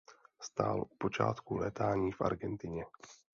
[0.41, 2.85] Stál u počátků létání v Argentině.